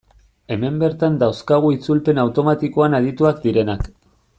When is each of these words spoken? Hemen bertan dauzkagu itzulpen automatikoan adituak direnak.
Hemen 0.55 0.79
bertan 0.83 1.19
dauzkagu 1.25 1.71
itzulpen 1.75 2.25
automatikoan 2.25 3.01
adituak 3.03 3.43
direnak. 3.49 3.91